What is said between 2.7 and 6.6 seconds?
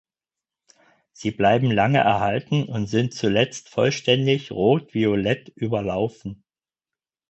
sind zuletzt vollständig rotviolett überlaufen.